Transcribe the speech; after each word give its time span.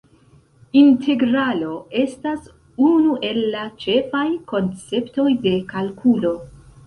Integralo 0.79 1.73
estas 2.03 2.47
unu 2.87 3.13
el 3.31 3.39
la 3.55 3.67
ĉefaj 3.83 4.25
konceptoj 4.53 5.29
de 5.47 5.55
kalkulo. 5.77 6.33